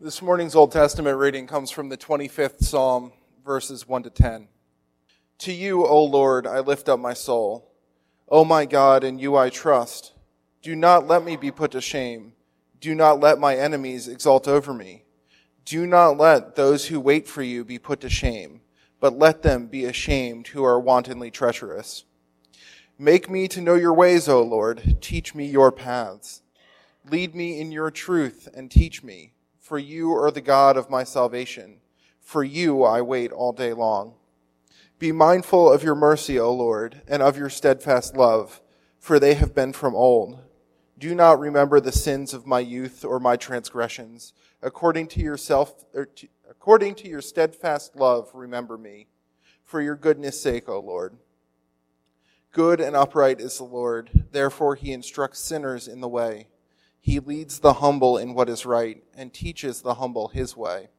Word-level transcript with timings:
This 0.00 0.22
morning's 0.22 0.54
Old 0.54 0.70
Testament 0.70 1.18
reading 1.18 1.48
comes 1.48 1.72
from 1.72 1.88
the 1.88 1.96
25th 1.96 2.62
Psalm, 2.62 3.10
verses 3.44 3.88
1 3.88 4.04
to 4.04 4.10
10. 4.10 4.46
To 5.38 5.52
you, 5.52 5.84
O 5.84 6.04
Lord, 6.04 6.46
I 6.46 6.60
lift 6.60 6.88
up 6.88 7.00
my 7.00 7.14
soul. 7.14 7.72
O 8.28 8.44
my 8.44 8.64
God, 8.64 9.02
in 9.02 9.18
you 9.18 9.34
I 9.36 9.50
trust. 9.50 10.12
Do 10.62 10.76
not 10.76 11.08
let 11.08 11.24
me 11.24 11.36
be 11.36 11.50
put 11.50 11.72
to 11.72 11.80
shame. 11.80 12.34
Do 12.80 12.94
not 12.94 13.18
let 13.18 13.40
my 13.40 13.56
enemies 13.56 14.06
exult 14.06 14.46
over 14.46 14.72
me. 14.72 15.02
Do 15.64 15.84
not 15.84 16.16
let 16.16 16.54
those 16.54 16.86
who 16.86 17.00
wait 17.00 17.26
for 17.26 17.42
you 17.42 17.64
be 17.64 17.80
put 17.80 18.00
to 18.02 18.08
shame, 18.08 18.60
but 19.00 19.18
let 19.18 19.42
them 19.42 19.66
be 19.66 19.84
ashamed 19.84 20.46
who 20.46 20.62
are 20.62 20.78
wantonly 20.78 21.32
treacherous. 21.32 22.04
Make 23.00 23.28
me 23.28 23.48
to 23.48 23.60
know 23.60 23.74
your 23.74 23.94
ways, 23.94 24.28
O 24.28 24.42
Lord. 24.42 24.98
Teach 25.00 25.34
me 25.34 25.46
your 25.46 25.72
paths. 25.72 26.42
Lead 27.10 27.34
me 27.34 27.60
in 27.60 27.72
your 27.72 27.90
truth 27.90 28.48
and 28.54 28.70
teach 28.70 29.02
me, 29.02 29.32
for 29.68 29.78
you 29.78 30.14
are 30.14 30.30
the 30.30 30.40
God 30.40 30.78
of 30.78 30.88
my 30.88 31.04
salvation. 31.04 31.76
For 32.22 32.42
you 32.42 32.84
I 32.84 33.02
wait 33.02 33.30
all 33.30 33.52
day 33.52 33.74
long. 33.74 34.14
Be 34.98 35.12
mindful 35.12 35.70
of 35.70 35.82
your 35.82 35.94
mercy, 35.94 36.40
O 36.40 36.50
Lord, 36.50 37.02
and 37.06 37.22
of 37.22 37.36
your 37.36 37.50
steadfast 37.50 38.16
love, 38.16 38.62
for 38.98 39.20
they 39.20 39.34
have 39.34 39.54
been 39.54 39.74
from 39.74 39.94
old. 39.94 40.38
Do 40.98 41.14
not 41.14 41.38
remember 41.38 41.80
the 41.80 41.92
sins 41.92 42.32
of 42.32 42.46
my 42.46 42.60
youth 42.60 43.04
or 43.04 43.20
my 43.20 43.36
transgressions. 43.36 44.32
According 44.62 45.08
to 45.08 45.20
yourself, 45.20 45.84
er, 45.94 46.06
to, 46.06 46.28
according 46.48 46.94
to 46.96 47.08
your 47.08 47.20
steadfast 47.20 47.94
love, 47.94 48.30
remember 48.32 48.78
me, 48.78 49.08
for 49.64 49.82
your 49.82 49.96
goodness' 49.96 50.40
sake, 50.40 50.66
O 50.70 50.80
Lord. 50.80 51.18
Good 52.52 52.80
and 52.80 52.96
upright 52.96 53.38
is 53.38 53.58
the 53.58 53.64
Lord, 53.64 54.24
therefore 54.32 54.76
he 54.76 54.92
instructs 54.92 55.40
sinners 55.40 55.86
in 55.86 56.00
the 56.00 56.08
way. 56.08 56.48
He 57.08 57.20
leads 57.20 57.60
the 57.60 57.72
humble 57.72 58.18
in 58.18 58.34
what 58.34 58.50
is 58.50 58.66
right 58.66 59.02
and 59.16 59.32
teaches 59.32 59.80
the 59.80 59.94
humble 59.94 60.28
his 60.28 60.54
way. 60.54 60.90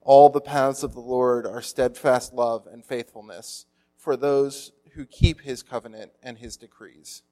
All 0.00 0.30
the 0.30 0.40
paths 0.40 0.82
of 0.82 0.94
the 0.94 1.00
Lord 1.00 1.46
are 1.46 1.60
steadfast 1.60 2.32
love 2.32 2.66
and 2.66 2.82
faithfulness 2.82 3.66
for 3.94 4.16
those 4.16 4.72
who 4.94 5.04
keep 5.04 5.42
his 5.42 5.62
covenant 5.62 6.12
and 6.22 6.38
his 6.38 6.56
decrees. 6.56 7.22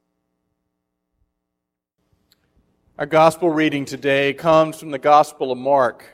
Our 2.98 3.06
gospel 3.06 3.48
reading 3.48 3.86
today 3.86 4.34
comes 4.34 4.78
from 4.78 4.90
the 4.90 4.98
Gospel 4.98 5.50
of 5.50 5.56
Mark, 5.56 6.04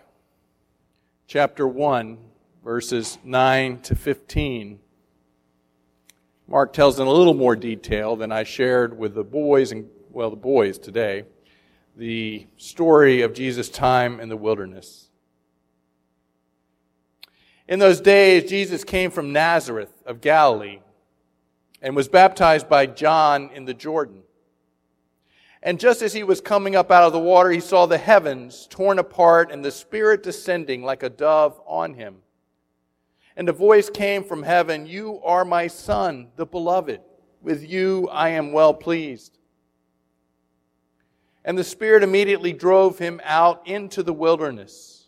chapter 1.26 1.66
1, 1.66 2.18
verses 2.62 3.18
9 3.24 3.80
to 3.80 3.96
15. 3.96 4.78
Mark 6.46 6.72
tells 6.72 7.00
in 7.00 7.08
a 7.08 7.12
little 7.12 7.34
more 7.34 7.56
detail 7.56 8.14
than 8.14 8.30
I 8.30 8.44
shared 8.44 8.96
with 8.96 9.16
the 9.16 9.24
boys 9.24 9.72
and, 9.72 9.88
well, 10.12 10.30
the 10.30 10.36
boys 10.36 10.78
today, 10.78 11.24
the 11.96 12.46
story 12.58 13.22
of 13.22 13.32
Jesus' 13.32 13.70
time 13.70 14.20
in 14.20 14.28
the 14.28 14.36
wilderness. 14.36 15.08
In 17.66 17.78
those 17.78 18.00
days, 18.00 18.48
Jesus 18.48 18.84
came 18.84 19.10
from 19.10 19.32
Nazareth 19.32 19.92
of 20.04 20.20
Galilee 20.20 20.80
and 21.80 21.96
was 21.96 22.08
baptized 22.08 22.68
by 22.68 22.86
John 22.86 23.50
in 23.54 23.64
the 23.64 23.74
Jordan. 23.74 24.22
And 25.62 25.80
just 25.80 26.02
as 26.02 26.12
he 26.12 26.22
was 26.22 26.40
coming 26.40 26.76
up 26.76 26.92
out 26.92 27.04
of 27.04 27.12
the 27.12 27.18
water, 27.18 27.50
he 27.50 27.60
saw 27.60 27.86
the 27.86 27.98
heavens 27.98 28.68
torn 28.70 28.98
apart 28.98 29.50
and 29.50 29.64
the 29.64 29.72
Spirit 29.72 30.22
descending 30.22 30.82
like 30.82 31.02
a 31.02 31.10
dove 31.10 31.60
on 31.66 31.94
him. 31.94 32.18
And 33.36 33.48
a 33.48 33.52
voice 33.52 33.90
came 33.90 34.22
from 34.22 34.42
heaven, 34.42 34.86
You 34.86 35.20
are 35.24 35.44
my 35.44 35.66
Son, 35.66 36.28
the 36.36 36.46
beloved. 36.46 37.00
With 37.42 37.68
you 37.68 38.08
I 38.12 38.30
am 38.30 38.52
well 38.52 38.74
pleased. 38.74 39.38
And 41.46 41.56
the 41.56 41.64
Spirit 41.64 42.02
immediately 42.02 42.52
drove 42.52 42.98
him 42.98 43.20
out 43.24 43.66
into 43.68 44.02
the 44.02 44.12
wilderness. 44.12 45.06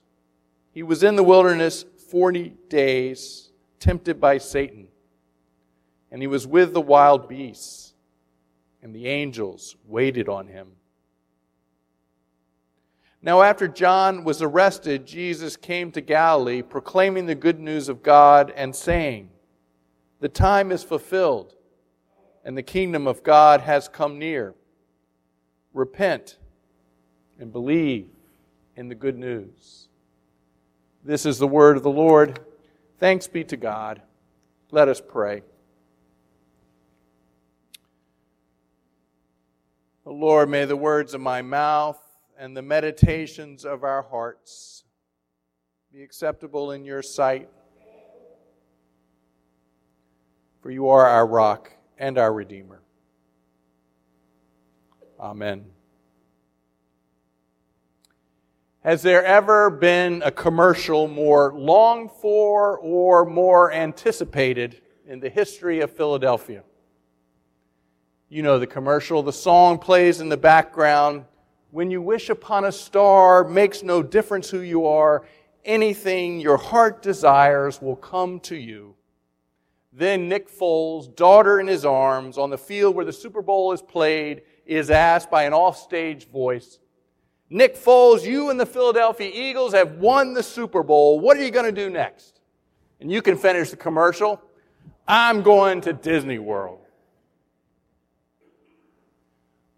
He 0.71 0.85
was 0.85 1.03
in 1.03 1.17
the 1.17 1.25
wilderness 1.25 1.85
40 2.11 2.55
days, 2.69 3.51
tempted 3.81 4.21
by 4.21 4.39
Satan. 4.39 4.87
And 6.13 6.23
he 6.23 6.29
was 6.29 6.47
with 6.47 6.73
the 6.73 6.81
wild 6.81 7.29
beasts, 7.29 7.93
and 8.81 8.95
the 8.95 9.09
angels 9.09 9.75
waited 9.85 10.29
on 10.29 10.47
him. 10.47 10.69
Now, 13.21 13.43
after 13.43 13.67
John 13.67 14.23
was 14.23 14.41
arrested, 14.41 15.05
Jesus 15.05 15.57
came 15.57 15.91
to 15.91 16.01
Galilee, 16.01 16.63
proclaiming 16.63 17.27
the 17.27 17.35
good 17.35 17.59
news 17.59 17.89
of 17.89 18.05
God 18.05 18.53
and 18.55 18.75
saying, 18.75 19.31
The 20.21 20.29
time 20.29 20.71
is 20.71 20.85
fulfilled, 20.85 21.57
and 22.45 22.57
the 22.57 22.63
kingdom 22.63 23.09
of 23.09 23.25
God 23.25 23.63
has 23.63 23.89
come 23.89 24.21
near. 24.21 24.55
Repent 25.79 26.39
and 27.39 27.53
believe 27.53 28.09
in 28.75 28.89
the 28.89 28.97
good 28.97 29.17
news. 29.17 29.87
This 31.05 31.25
is 31.25 31.39
the 31.39 31.47
word 31.47 31.77
of 31.77 31.85
the 31.85 31.89
Lord. 31.89 32.41
Thanks 32.99 33.29
be 33.29 33.45
to 33.45 33.57
God. 33.57 34.03
Let 34.73 34.89
us 34.89 35.01
pray. 35.01 35.43
O 40.05 40.13
Lord, 40.13 40.49
may 40.49 40.65
the 40.65 40.77
words 40.77 41.15
of 41.15 41.21
my 41.21 41.43
mouth 41.43 42.03
and 42.37 42.57
the 42.57 42.63
meditations 42.63 43.65
of 43.65 43.85
our 43.85 44.03
hearts 44.03 44.83
be 45.93 46.03
acceptable 46.03 46.73
in 46.73 46.85
your 46.85 47.03
sight. 47.03 47.49
For 50.61 50.73
you 50.73 50.89
are 50.89 51.07
our 51.07 51.25
rock 51.25 51.71
and 51.99 52.19
our 52.19 52.33
Redeemer. 52.33 52.83
Amen. 55.21 55.65
Has 58.85 59.03
there 59.03 59.25
ever 59.25 59.69
been 59.69 60.23
a 60.25 60.31
commercial 60.31 61.09
more 61.09 61.53
longed 61.53 62.11
for 62.13 62.79
or 62.79 63.25
more 63.25 63.73
anticipated 63.73 64.81
in 65.07 65.21
the 65.21 65.29
history 65.29 65.81
of 65.81 65.91
Philadelphia? 65.91 66.63
You 68.29 68.43
know 68.43 68.59
the 68.59 68.67
commercial, 68.67 69.23
the 69.23 69.33
song 69.33 69.79
plays 69.79 70.21
in 70.21 70.29
the 70.29 70.37
background 70.37 71.25
when 71.71 71.91
you 71.91 72.01
wish 72.01 72.31
upon 72.31 72.65
a 72.65 72.73
star, 72.73 73.45
makes 73.45 73.83
no 73.83 74.03
difference 74.03 74.49
who 74.49 74.61
you 74.61 74.87
are, 74.87 75.27
anything 75.65 76.41
your 76.41 76.57
heart 76.57 77.03
desires 77.03 77.83
will 77.83 77.97
come 77.97 78.41
to 78.41 78.57
you. 78.57 78.95
Then 79.93 80.29
Nick 80.29 80.49
Foles, 80.49 81.15
daughter 81.15 81.61
in 81.61 81.67
his 81.67 81.85
arms, 81.85 82.39
on 82.39 82.51
the 82.51 82.59
field 82.59 82.95
where 82.95 83.05
the 83.05 83.13
Super 83.13 83.43
Bowl 83.43 83.73
is 83.73 83.83
played, 83.83 84.43
is 84.69 84.91
asked 84.91 85.31
by 85.31 85.45
an 85.45 85.55
offstage 85.55 86.29
voice, 86.29 86.79
Nick 87.51 87.77
Foles, 87.77 88.25
you 88.25 88.51
and 88.51 88.61
the 88.61 88.67
Philadelphia 88.67 89.31
Eagles 89.33 89.73
have 89.73 89.95
won 89.95 90.35
the 90.35 90.43
Super 90.43 90.83
Bowl. 90.83 91.19
What 91.19 91.39
are 91.39 91.43
you 91.43 91.51
going 91.51 91.65
to 91.65 91.73
do 91.73 91.89
next? 91.89 92.41
And 93.01 93.11
you 93.11 93.23
can 93.23 93.39
finish 93.39 93.71
the 93.71 93.77
commercial. 93.77 94.41
I'm 95.07 95.43
going 95.43 95.81
to 95.83 95.95
Disney 95.95 96.39
World. 96.39 96.81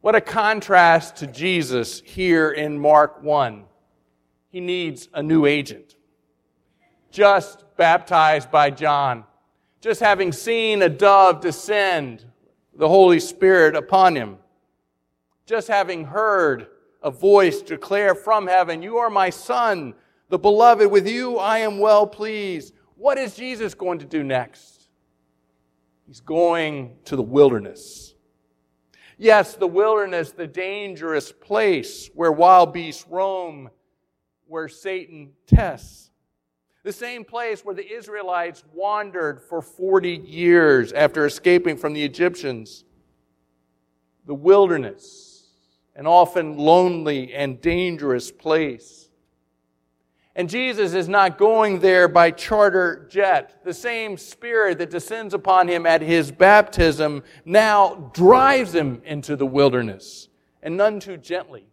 What 0.00 0.16
a 0.16 0.20
contrast 0.20 1.16
to 1.16 1.28
Jesus 1.28 2.00
here 2.04 2.50
in 2.50 2.78
Mark 2.78 3.22
1. 3.22 3.64
He 4.48 4.58
needs 4.58 5.08
a 5.14 5.22
new 5.22 5.46
agent. 5.46 5.94
Just 7.12 7.64
baptized 7.76 8.50
by 8.50 8.70
John, 8.70 9.24
just 9.80 10.00
having 10.00 10.32
seen 10.32 10.82
a 10.82 10.88
dove 10.88 11.40
descend, 11.40 12.24
the 12.74 12.88
Holy 12.88 13.20
Spirit 13.20 13.76
upon 13.76 14.16
him, 14.16 14.38
just 15.50 15.66
having 15.66 16.04
heard 16.04 16.68
a 17.02 17.10
voice 17.10 17.60
declare 17.60 18.14
from 18.14 18.46
heaven, 18.46 18.82
You 18.82 18.98
are 18.98 19.10
my 19.10 19.30
Son, 19.30 19.94
the 20.28 20.38
beloved. 20.38 20.88
With 20.88 21.08
you 21.08 21.38
I 21.38 21.58
am 21.58 21.80
well 21.80 22.06
pleased. 22.06 22.72
What 22.94 23.18
is 23.18 23.34
Jesus 23.34 23.74
going 23.74 23.98
to 23.98 24.04
do 24.04 24.22
next? 24.22 24.88
He's 26.06 26.20
going 26.20 26.98
to 27.06 27.16
the 27.16 27.22
wilderness 27.22 28.14
Yes, 29.18 29.54
the 29.54 29.66
wilderness, 29.66 30.32
the 30.32 30.46
dangerous 30.46 31.30
place 31.30 32.08
where 32.14 32.32
wild 32.32 32.72
beasts 32.72 33.04
roam, 33.06 33.68
where 34.46 34.66
Satan 34.66 35.32
tests. 35.46 36.10
The 36.84 36.92
same 36.92 37.26
place 37.26 37.62
where 37.62 37.74
the 37.74 37.86
Israelites 37.86 38.64
wandered 38.72 39.42
for 39.42 39.60
40 39.60 40.10
years 40.26 40.94
after 40.94 41.26
escaping 41.26 41.76
from 41.76 41.92
the 41.92 42.02
Egyptians. 42.02 42.84
The 44.24 44.34
wilderness, 44.34 45.29
an 46.00 46.06
often 46.06 46.56
lonely 46.56 47.34
and 47.34 47.60
dangerous 47.60 48.32
place. 48.32 49.10
And 50.34 50.48
Jesus 50.48 50.94
is 50.94 51.10
not 51.10 51.36
going 51.36 51.80
there 51.80 52.08
by 52.08 52.30
charter 52.30 53.06
jet. 53.10 53.62
The 53.64 53.74
same 53.74 54.16
spirit 54.16 54.78
that 54.78 54.88
descends 54.88 55.34
upon 55.34 55.68
him 55.68 55.84
at 55.84 56.00
his 56.00 56.32
baptism 56.32 57.22
now 57.44 58.10
drives 58.14 58.74
him 58.74 59.02
into 59.04 59.36
the 59.36 59.44
wilderness, 59.44 60.30
and 60.62 60.74
none 60.74 61.00
too 61.00 61.18
gently. 61.18 61.66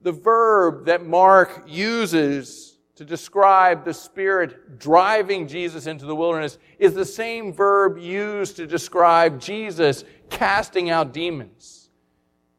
The 0.00 0.12
verb 0.12 0.86
that 0.86 1.04
Mark 1.04 1.64
uses 1.66 2.78
to 2.94 3.04
describe 3.04 3.84
the 3.84 3.92
Spirit 3.92 4.78
driving 4.78 5.46
Jesus 5.46 5.86
into 5.86 6.06
the 6.06 6.16
wilderness 6.16 6.56
is 6.78 6.94
the 6.94 7.04
same 7.04 7.52
verb 7.52 7.98
used 7.98 8.56
to 8.56 8.66
describe 8.66 9.38
Jesus 9.38 10.04
casting 10.30 10.88
out 10.88 11.12
demons. 11.12 11.75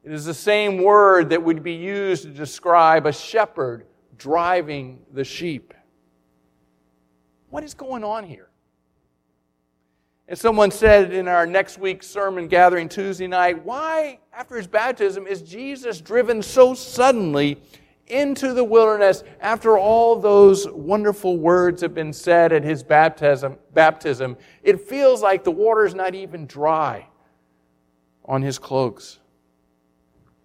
It 0.04 0.12
is 0.12 0.24
the 0.24 0.34
same 0.34 0.82
word 0.82 1.30
that 1.30 1.42
would 1.42 1.62
be 1.62 1.74
used 1.74 2.22
to 2.22 2.30
describe 2.30 3.06
a 3.06 3.12
shepherd 3.12 3.86
driving 4.16 5.00
the 5.12 5.24
sheep. 5.24 5.74
What 7.50 7.64
is 7.64 7.74
going 7.74 8.04
on 8.04 8.24
here? 8.24 8.48
As 10.28 10.40
someone 10.40 10.70
said 10.70 11.12
in 11.12 11.26
our 11.26 11.46
next 11.46 11.78
week's 11.78 12.06
sermon 12.06 12.48
gathering 12.48 12.88
Tuesday 12.88 13.26
night, 13.26 13.64
why, 13.64 14.18
after 14.32 14.56
his 14.56 14.66
baptism, 14.66 15.26
is 15.26 15.40
Jesus 15.40 16.02
driven 16.02 16.42
so 16.42 16.74
suddenly 16.74 17.58
into 18.08 18.52
the 18.52 18.64
wilderness 18.64 19.24
after 19.40 19.78
all 19.78 20.16
those 20.16 20.68
wonderful 20.68 21.38
words 21.38 21.80
have 21.80 21.94
been 21.94 22.12
said 22.12 22.52
at 22.52 22.62
his 22.62 22.82
baptism? 22.82 23.56
baptism 23.72 24.36
it 24.62 24.80
feels 24.80 25.22
like 25.22 25.44
the 25.44 25.50
water 25.50 25.86
is 25.86 25.94
not 25.94 26.14
even 26.14 26.46
dry 26.46 27.06
on 28.24 28.42
his 28.42 28.58
cloaks. 28.58 29.20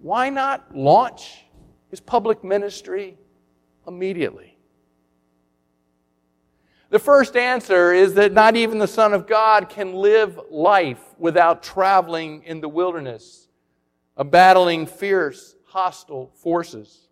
Why 0.04 0.30
not 0.30 0.76
launch 0.76 1.46
his 1.88 2.02
public 2.02 2.44
ministry 2.44 3.18
immediately? 3.88 4.58
The 6.90 7.00
first 7.00 7.38
answer 7.38 7.94
is 7.94 8.14
that 8.16 8.34
not 8.34 8.58
even 8.58 8.80
the 8.80 8.88
Son 8.88 9.14
of 9.14 9.28
God 9.28 9.70
can 9.70 9.94
live 9.94 10.38
life 10.50 11.00
without 11.18 11.64
traveling 11.64 12.44
in 12.44 12.60
the 12.60 12.68
wilderness, 12.68 13.48
of 14.18 14.30
battling 14.30 14.88
fierce, 14.88 15.56
hostile 15.68 16.34
forces. 16.36 17.08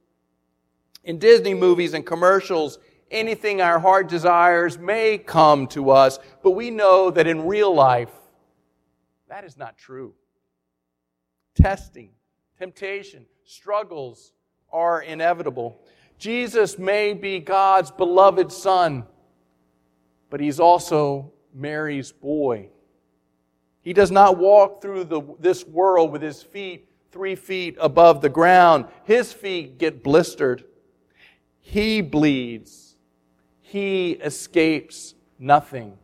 In 1.06 1.18
Disney 1.18 1.54
movies 1.54 1.94
and 1.94 2.06
commercials, 2.06 2.78
anything 3.10 3.62
our 3.62 3.80
heart 3.80 4.10
desires 4.10 4.78
may 4.78 5.18
come 5.18 5.66
to 5.68 5.92
us, 5.92 6.20
but 6.44 6.52
we 6.52 6.70
know 6.70 7.10
that 7.10 7.26
in 7.26 7.48
real 7.48 7.74
life, 7.74 8.12
that 9.30 9.46
is 9.46 9.56
not 9.56 9.78
true. 9.78 10.14
Testing, 11.56 12.10
temptation, 12.62 13.26
struggles 13.44 14.34
are 14.72 15.02
inevitable. 15.02 15.82
Jesus 16.18 16.78
may 16.78 17.14
be 17.14 17.40
God's 17.40 17.92
beloved 17.92 18.52
Son 18.52 19.06
but 20.32 20.40
he's 20.40 20.60
also 20.60 21.32
Mary's 21.54 22.12
boy. 22.12 22.70
He 23.84 23.94
does 23.94 24.10
not 24.10 24.38
walk 24.40 24.82
through 24.82 25.04
the, 25.04 25.22
this 25.40 25.68
world 25.68 26.12
with 26.12 26.24
his 26.24 26.42
feet 26.42 26.88
three 27.12 27.36
feet 27.36 27.76
above 27.80 28.22
the 28.22 28.30
ground. 28.30 28.86
His 29.04 29.34
feet 29.34 29.78
get 29.78 30.02
blistered. 30.02 30.64
He 31.60 32.02
bleeds. 32.02 32.96
He 33.60 34.12
escapes 34.12 35.14
nothing, 35.38 35.98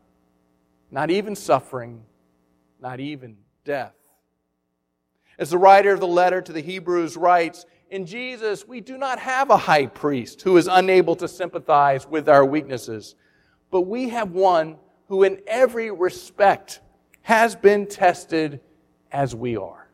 not 0.92 1.10
even 1.10 1.36
suffering, 1.36 2.04
not 2.82 3.00
even 3.00 3.38
death. 3.64 3.94
As 5.40 5.52
the 5.52 5.58
writer 5.58 5.92
of 5.94 6.00
the 6.00 6.08
letter 6.08 6.42
to 6.42 6.52
the 6.52 6.62
Hebrews 6.62 7.16
writes, 7.16 7.66
in 7.90 8.06
Jesus, 8.06 8.68
we 8.68 8.82
do 8.82 8.98
not 8.98 9.20
have 9.20 9.50
a 9.50 9.58
high 9.58 9.86
priest 9.86 10.42
who 10.42 10.58
is 10.58 10.68
unable 10.68 11.16
to 11.16 11.28
sympathize 11.28 12.08
with 12.08 12.28
our 12.28 12.44
weaknesses 12.44 13.16
but 13.72 13.82
we 13.82 14.10
have 14.10 14.32
one 14.32 14.78
who, 15.08 15.24
in 15.24 15.42
every 15.48 15.92
respect, 15.92 16.82
has 17.22 17.56
been 17.56 17.86
tested 17.86 18.62
as 19.12 19.36
we 19.36 19.58
are. 19.58 19.90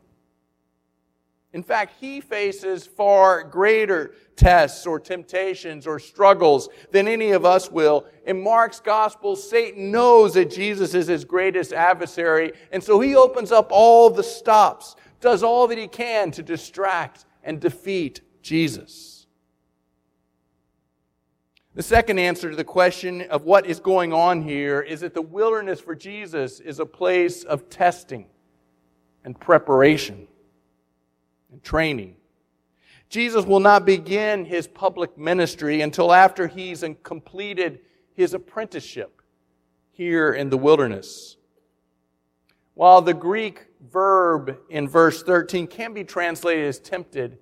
In 1.54 1.62
fact, 1.62 1.94
he 2.00 2.20
faces 2.20 2.88
far 2.88 3.44
greater 3.44 4.16
tests 4.36 4.88
or 4.88 5.00
temptations 5.00 5.86
or 5.86 6.00
struggles 6.00 6.68
than 6.92 7.08
any 7.08 7.32
of 7.32 7.46
us 7.46 7.70
will. 7.70 8.08
In 8.26 8.42
Mark's 8.42 8.80
gospel, 8.80 9.36
Satan 9.36 9.92
knows 9.92 10.34
that 10.34 10.50
Jesus 10.50 10.96
is 10.96 11.06
his 11.06 11.24
greatest 11.24 11.72
adversary, 11.72 12.54
and 12.72 12.84
so 12.84 13.00
he 13.00 13.16
opens 13.16 13.52
up 13.52 13.68
all 13.70 14.10
the 14.10 14.24
stops, 14.24 14.96
does 15.24 15.42
all 15.42 15.68
that 15.68 15.78
he 15.78 15.88
can 15.88 16.30
to 16.32 16.44
distract 16.44 17.26
and 17.44 17.60
defeat 17.60 18.22
Jesus. 18.42 19.26
The 21.76 21.82
second 21.82 22.20
answer 22.20 22.52
to 22.52 22.56
the 22.56 22.64
question 22.64 23.22
of 23.24 23.46
what 23.46 23.66
is 23.66 23.80
going 23.80 24.14
on 24.14 24.44
here 24.44 24.82
is 24.82 25.00
that 25.00 25.16
the 25.16 25.22
wilderness 25.22 25.80
for 25.80 25.96
Jesus 25.96 26.60
is 26.60 26.80
a 26.80 26.86
place 26.86 27.44
of 27.44 27.70
testing 27.70 28.28
and 29.24 29.40
preparation 29.40 30.28
and 31.52 31.64
training. 31.64 32.18
Jesus 33.10 33.46
will 33.46 33.60
not 33.60 33.86
begin 33.86 34.46
his 34.46 34.68
public 34.68 35.18
ministry 35.18 35.82
until 35.82 36.14
after 36.14 36.48
he's 36.48 36.84
completed 37.02 37.80
his 38.14 38.34
apprenticeship 38.34 39.22
here 39.92 40.34
in 40.34 40.50
the 40.50 40.58
wilderness. 40.58 41.38
While 42.76 43.02
the 43.02 43.14
Greek 43.14 43.68
verb 43.92 44.58
in 44.70 44.88
verse 44.88 45.22
13 45.22 45.68
can 45.68 45.94
be 45.94 46.04
translated 46.04 46.66
as 46.66 46.80
tempted, 46.80 47.38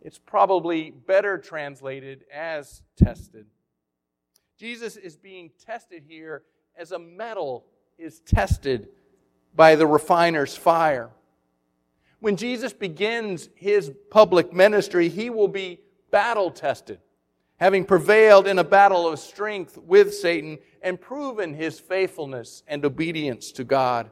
it's 0.00 0.18
probably 0.18 0.90
better 0.90 1.38
translated 1.38 2.24
as 2.32 2.82
tested. 2.96 3.46
Jesus 4.58 4.96
is 4.96 5.16
being 5.16 5.50
tested 5.64 6.04
here 6.06 6.42
as 6.76 6.92
a 6.92 6.98
metal 6.98 7.66
is 7.98 8.20
tested 8.20 8.88
by 9.54 9.76
the 9.76 9.86
refiner's 9.86 10.56
fire. 10.56 11.10
When 12.20 12.36
Jesus 12.36 12.72
begins 12.72 13.50
his 13.54 13.92
public 14.10 14.52
ministry, 14.52 15.08
he 15.08 15.28
will 15.30 15.48
be 15.48 15.80
battle 16.10 16.50
tested, 16.50 17.00
having 17.58 17.84
prevailed 17.84 18.46
in 18.46 18.58
a 18.58 18.64
battle 18.64 19.06
of 19.06 19.18
strength 19.18 19.76
with 19.76 20.14
Satan 20.14 20.58
and 20.80 21.00
proven 21.00 21.52
his 21.54 21.78
faithfulness 21.78 22.62
and 22.66 22.84
obedience 22.84 23.52
to 23.52 23.64
God. 23.64 24.10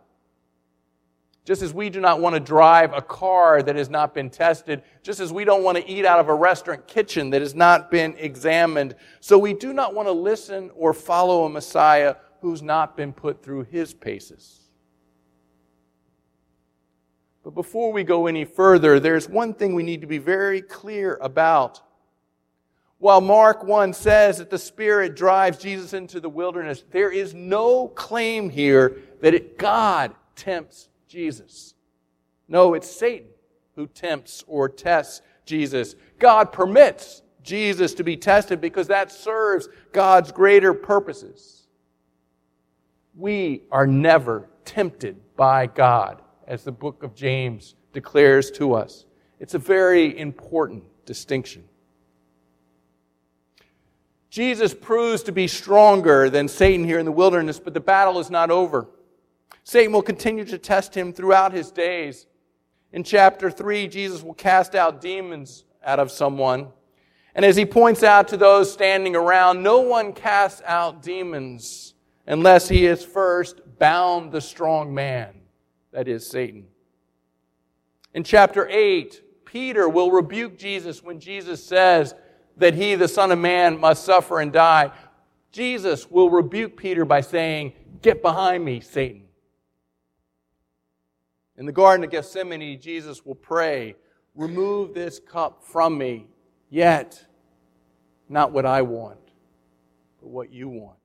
Just 1.44 1.60
as 1.62 1.74
we 1.74 1.90
do 1.90 2.00
not 2.00 2.20
want 2.20 2.34
to 2.34 2.40
drive 2.40 2.92
a 2.92 3.02
car 3.02 3.62
that 3.62 3.74
has 3.74 3.90
not 3.90 4.14
been 4.14 4.30
tested, 4.30 4.82
just 5.02 5.18
as 5.18 5.32
we 5.32 5.44
don't 5.44 5.64
want 5.64 5.76
to 5.76 5.88
eat 5.88 6.04
out 6.04 6.20
of 6.20 6.28
a 6.28 6.34
restaurant 6.34 6.86
kitchen 6.86 7.30
that 7.30 7.40
has 7.40 7.54
not 7.54 7.90
been 7.90 8.14
examined, 8.18 8.94
so 9.18 9.36
we 9.36 9.52
do 9.52 9.72
not 9.72 9.92
want 9.92 10.06
to 10.06 10.12
listen 10.12 10.70
or 10.76 10.94
follow 10.94 11.44
a 11.44 11.48
Messiah 11.48 12.14
who's 12.40 12.62
not 12.62 12.96
been 12.96 13.12
put 13.12 13.42
through 13.42 13.64
his 13.64 13.92
paces. 13.92 14.60
But 17.42 17.54
before 17.54 17.92
we 17.92 18.04
go 18.04 18.28
any 18.28 18.44
further, 18.44 19.00
there's 19.00 19.28
one 19.28 19.52
thing 19.52 19.74
we 19.74 19.82
need 19.82 20.02
to 20.02 20.06
be 20.06 20.18
very 20.18 20.62
clear 20.62 21.18
about. 21.20 21.82
While 22.98 23.20
Mark 23.20 23.64
1 23.64 23.94
says 23.94 24.38
that 24.38 24.48
the 24.48 24.58
Spirit 24.58 25.16
drives 25.16 25.58
Jesus 25.58 25.92
into 25.92 26.20
the 26.20 26.28
wilderness, 26.28 26.84
there 26.92 27.10
is 27.10 27.34
no 27.34 27.88
claim 27.88 28.48
here 28.48 28.98
that 29.20 29.34
it, 29.34 29.58
God 29.58 30.14
tempts 30.36 30.88
Jesus. 31.12 31.74
No, 32.48 32.72
it's 32.72 32.90
Satan 32.90 33.28
who 33.76 33.86
tempts 33.86 34.42
or 34.46 34.66
tests 34.66 35.20
Jesus. 35.44 35.94
God 36.18 36.52
permits 36.52 37.20
Jesus 37.42 37.92
to 37.94 38.04
be 38.04 38.16
tested 38.16 38.62
because 38.62 38.88
that 38.88 39.12
serves 39.12 39.68
God's 39.92 40.32
greater 40.32 40.72
purposes. 40.72 41.66
We 43.14 43.64
are 43.70 43.86
never 43.86 44.48
tempted 44.64 45.20
by 45.36 45.66
God, 45.66 46.22
as 46.46 46.64
the 46.64 46.72
book 46.72 47.02
of 47.02 47.14
James 47.14 47.74
declares 47.92 48.50
to 48.52 48.72
us. 48.72 49.04
It's 49.38 49.52
a 49.52 49.58
very 49.58 50.18
important 50.18 50.84
distinction. 51.04 51.64
Jesus 54.30 54.72
proves 54.72 55.22
to 55.24 55.32
be 55.32 55.46
stronger 55.46 56.30
than 56.30 56.48
Satan 56.48 56.86
here 56.86 56.98
in 56.98 57.04
the 57.04 57.12
wilderness, 57.12 57.60
but 57.60 57.74
the 57.74 57.80
battle 57.80 58.18
is 58.18 58.30
not 58.30 58.50
over. 58.50 58.88
Satan 59.64 59.92
will 59.92 60.02
continue 60.02 60.44
to 60.44 60.58
test 60.58 60.94
him 60.94 61.12
throughout 61.12 61.52
his 61.52 61.70
days. 61.70 62.26
In 62.92 63.04
chapter 63.04 63.50
3, 63.50 63.88
Jesus 63.88 64.22
will 64.22 64.34
cast 64.34 64.74
out 64.74 65.00
demons 65.00 65.64
out 65.84 65.98
of 65.98 66.10
someone. 66.10 66.68
And 67.34 67.44
as 67.44 67.56
he 67.56 67.64
points 67.64 68.02
out 68.02 68.28
to 68.28 68.36
those 68.36 68.72
standing 68.72 69.16
around, 69.16 69.62
no 69.62 69.80
one 69.80 70.12
casts 70.12 70.60
out 70.66 71.02
demons 71.02 71.94
unless 72.26 72.68
he 72.68 72.84
has 72.84 73.04
first 73.04 73.60
bound 73.78 74.32
the 74.32 74.40
strong 74.40 74.92
man, 74.94 75.30
that 75.92 76.08
is 76.08 76.26
Satan. 76.26 76.66
In 78.14 78.24
chapter 78.24 78.68
8, 78.68 79.22
Peter 79.46 79.88
will 79.88 80.10
rebuke 80.10 80.58
Jesus 80.58 81.02
when 81.02 81.18
Jesus 81.18 81.64
says 81.64 82.14
that 82.58 82.74
he, 82.74 82.94
the 82.94 83.08
Son 83.08 83.32
of 83.32 83.38
Man, 83.38 83.80
must 83.80 84.04
suffer 84.04 84.40
and 84.40 84.52
die. 84.52 84.92
Jesus 85.50 86.10
will 86.10 86.30
rebuke 86.30 86.76
Peter 86.76 87.04
by 87.04 87.22
saying, 87.22 87.72
Get 88.02 88.20
behind 88.20 88.64
me, 88.64 88.80
Satan. 88.80 89.22
In 91.56 91.66
the 91.66 91.72
Garden 91.72 92.04
of 92.04 92.10
Gethsemane, 92.10 92.80
Jesus 92.80 93.24
will 93.24 93.34
pray, 93.34 93.96
Remove 94.34 94.94
this 94.94 95.20
cup 95.20 95.62
from 95.62 95.98
me, 95.98 96.26
yet 96.70 97.26
not 98.28 98.52
what 98.52 98.64
I 98.64 98.80
want, 98.80 99.20
but 100.20 100.28
what 100.28 100.50
you 100.50 100.68
want. 100.68 100.96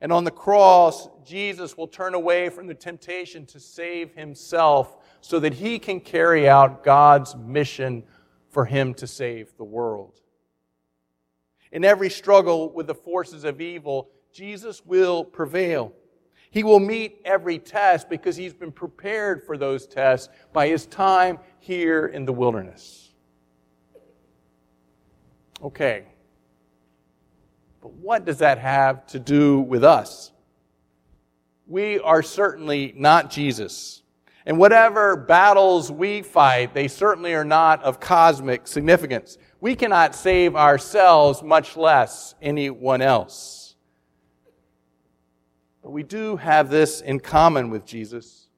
And 0.00 0.10
on 0.12 0.24
the 0.24 0.30
cross, 0.30 1.08
Jesus 1.24 1.76
will 1.76 1.86
turn 1.86 2.14
away 2.14 2.48
from 2.48 2.66
the 2.66 2.74
temptation 2.74 3.46
to 3.46 3.60
save 3.60 4.14
himself 4.14 4.96
so 5.20 5.38
that 5.38 5.54
he 5.54 5.78
can 5.78 6.00
carry 6.00 6.48
out 6.48 6.82
God's 6.82 7.36
mission 7.36 8.02
for 8.48 8.64
him 8.64 8.94
to 8.94 9.06
save 9.06 9.56
the 9.58 9.64
world. 9.64 10.20
In 11.70 11.84
every 11.84 12.10
struggle 12.10 12.70
with 12.70 12.86
the 12.86 12.94
forces 12.94 13.44
of 13.44 13.60
evil, 13.60 14.10
Jesus 14.32 14.84
will 14.84 15.22
prevail. 15.22 15.92
He 16.52 16.64
will 16.64 16.80
meet 16.80 17.18
every 17.24 17.58
test 17.58 18.10
because 18.10 18.36
he's 18.36 18.52
been 18.52 18.72
prepared 18.72 19.42
for 19.46 19.56
those 19.56 19.86
tests 19.86 20.28
by 20.52 20.68
his 20.68 20.84
time 20.84 21.38
here 21.58 22.06
in 22.06 22.26
the 22.26 22.32
wilderness. 22.32 23.14
Okay. 25.62 26.04
But 27.80 27.94
what 27.94 28.26
does 28.26 28.38
that 28.38 28.58
have 28.58 29.06
to 29.08 29.18
do 29.18 29.60
with 29.60 29.82
us? 29.82 30.30
We 31.66 31.98
are 32.00 32.22
certainly 32.22 32.92
not 32.98 33.30
Jesus. 33.30 34.02
And 34.44 34.58
whatever 34.58 35.16
battles 35.16 35.90
we 35.90 36.20
fight, 36.20 36.74
they 36.74 36.86
certainly 36.86 37.32
are 37.32 37.46
not 37.46 37.82
of 37.82 37.98
cosmic 37.98 38.66
significance. 38.66 39.38
We 39.58 39.74
cannot 39.74 40.14
save 40.14 40.54
ourselves, 40.54 41.42
much 41.42 41.78
less 41.78 42.34
anyone 42.42 43.00
else. 43.00 43.61
But 45.82 45.90
we 45.90 46.02
do 46.02 46.36
have 46.36 46.70
this 46.70 47.00
in 47.00 47.20
common 47.20 47.70
with 47.70 47.84
Jesus. 47.84 48.48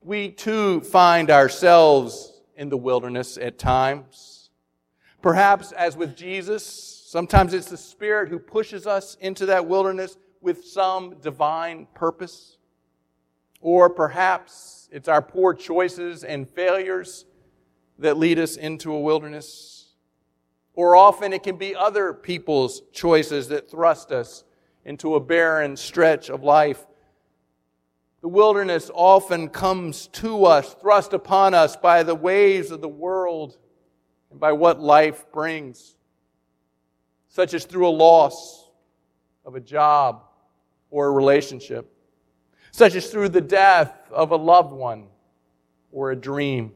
We 0.00 0.30
too 0.30 0.80
find 0.80 1.30
ourselves 1.30 2.40
in 2.56 2.68
the 2.68 2.76
wilderness 2.76 3.36
at 3.36 3.58
times. 3.58 4.50
Perhaps, 5.20 5.72
as 5.72 5.96
with 5.96 6.16
Jesus, 6.16 6.92
Sometimes 7.12 7.52
it's 7.52 7.68
the 7.68 7.76
Spirit 7.76 8.30
who 8.30 8.38
pushes 8.38 8.86
us 8.86 9.18
into 9.20 9.44
that 9.44 9.66
wilderness 9.66 10.16
with 10.40 10.64
some 10.64 11.16
divine 11.20 11.86
purpose. 11.92 12.56
Or 13.60 13.90
perhaps 13.90 14.88
it's 14.90 15.08
our 15.08 15.20
poor 15.20 15.52
choices 15.52 16.24
and 16.24 16.48
failures 16.48 17.26
that 17.98 18.16
lead 18.16 18.38
us 18.38 18.56
into 18.56 18.94
a 18.94 18.98
wilderness. 18.98 19.90
Or 20.72 20.96
often 20.96 21.34
it 21.34 21.42
can 21.42 21.56
be 21.56 21.76
other 21.76 22.14
people's 22.14 22.80
choices 22.94 23.48
that 23.48 23.70
thrust 23.70 24.10
us 24.10 24.44
into 24.84 25.14
a 25.14 25.20
barren 25.20 25.76
stretch 25.76 26.30
of 26.30 26.42
life. 26.42 26.86
The 28.20 28.28
wilderness 28.28 28.90
often 28.94 29.48
comes 29.48 30.06
to 30.08 30.44
us, 30.44 30.74
thrust 30.74 31.12
upon 31.12 31.54
us 31.54 31.76
by 31.76 32.02
the 32.02 32.14
waves 32.14 32.70
of 32.70 32.80
the 32.80 32.88
world 32.88 33.58
and 34.30 34.38
by 34.38 34.52
what 34.52 34.80
life 34.80 35.26
brings 35.32 35.96
such 37.32 37.54
as 37.54 37.64
through 37.64 37.88
a 37.88 37.90
loss 37.90 38.68
of 39.46 39.54
a 39.54 39.60
job 39.60 40.22
or 40.90 41.06
a 41.06 41.10
relationship, 41.10 41.90
such 42.72 42.94
as 42.94 43.10
through 43.10 43.30
the 43.30 43.40
death 43.40 43.90
of 44.10 44.32
a 44.32 44.36
loved 44.36 44.70
one 44.70 45.06
or 45.90 46.10
a 46.10 46.16
dream, 46.16 46.72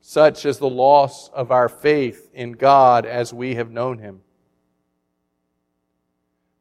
such 0.00 0.46
as 0.46 0.58
the 0.58 0.70
loss 0.70 1.30
of 1.30 1.50
our 1.50 1.68
faith 1.68 2.30
in 2.32 2.52
God 2.52 3.06
as 3.06 3.34
we 3.34 3.56
have 3.56 3.72
known 3.72 3.98
Him. 3.98 4.20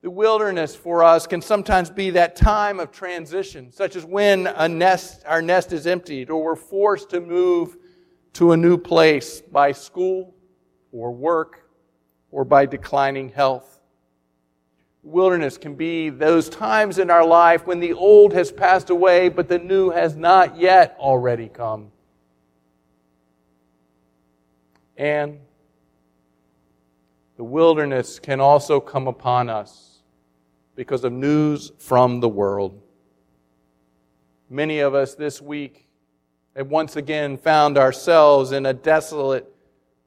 The 0.01 0.11
wilderness 0.11 0.75
for 0.75 1.03
us 1.03 1.25
can 1.25 1.41
sometimes 1.41 1.89
be 1.89 2.11
that 2.11 2.35
time 2.35 2.79
of 2.79 2.91
transition, 2.91 3.71
such 3.71 3.95
as 3.95 4.05
when 4.05 4.45
a 4.45 4.69
nest, 4.69 5.23
our 5.25 5.41
nest 5.41 5.73
is 5.73 5.87
emptied 5.87 6.29
or 6.29 6.43
we're 6.43 6.55
forced 6.55 7.09
to 7.09 7.19
move 7.19 7.77
to 8.33 8.51
a 8.51 8.57
new 8.57 8.77
place 8.77 9.41
by 9.41 9.71
school 9.71 10.35
or 10.91 11.11
work 11.11 11.67
or 12.29 12.45
by 12.45 12.67
declining 12.67 13.29
health. 13.29 13.81
Wilderness 15.01 15.57
can 15.57 15.73
be 15.73 16.09
those 16.09 16.47
times 16.47 16.99
in 16.99 17.09
our 17.09 17.25
life 17.25 17.65
when 17.65 17.79
the 17.79 17.93
old 17.93 18.33
has 18.33 18.51
passed 18.51 18.91
away, 18.91 19.29
but 19.29 19.47
the 19.47 19.57
new 19.57 19.89
has 19.89 20.15
not 20.15 20.57
yet 20.57 20.95
already 20.99 21.49
come. 21.49 21.91
And 24.95 25.39
the 27.37 27.43
wilderness 27.43 28.19
can 28.19 28.41
also 28.41 28.79
come 28.79 29.07
upon 29.07 29.49
us 29.49 30.01
because 30.75 31.03
of 31.03 31.13
news 31.13 31.71
from 31.77 32.19
the 32.19 32.27
world. 32.29 32.81
Many 34.49 34.79
of 34.79 34.95
us 34.95 35.13
this 35.15 35.41
week 35.41 35.87
have 36.55 36.67
once 36.67 36.95
again 36.95 37.37
found 37.37 37.77
ourselves 37.77 38.51
in 38.51 38.65
a 38.65 38.73
desolate 38.73 39.53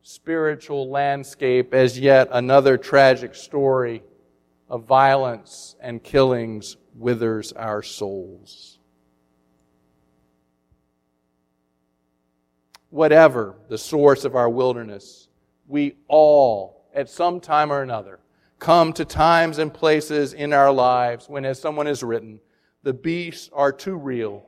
spiritual 0.03 0.91
landscape 0.91 1.73
as 1.73 1.99
yet 1.99 2.29
another 2.33 2.77
tragic 2.77 3.35
story 3.35 4.03
of 4.69 4.85
violence 4.85 5.77
and 5.81 6.03
killings 6.03 6.77
withers 6.97 7.53
our 7.53 7.83
souls. 7.83 8.79
Whatever 12.89 13.55
the 13.69 13.79
source 13.79 14.25
of 14.25 14.35
our 14.35 14.49
wilderness, 14.49 15.29
we 15.69 15.95
all, 16.09 16.80
at 16.95 17.09
some 17.09 17.41
time 17.41 17.73
or 17.73 17.83
another, 17.83 18.21
come 18.59 18.93
to 18.93 19.05
times 19.05 19.59
and 19.59 19.73
places 19.73 20.33
in 20.33 20.53
our 20.53 20.73
lives 20.73 21.29
when, 21.29 21.45
as 21.45 21.61
someone 21.61 21.87
has 21.87 22.03
written, 22.03 22.41
the 22.83 22.93
beasts 22.93 23.51
are 23.53 23.73
too 23.73 23.97
real. 23.97 24.45